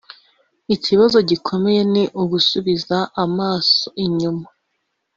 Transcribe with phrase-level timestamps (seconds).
[0.75, 4.47] Ikiba gikomeye ni ugusubiza amaso inyuma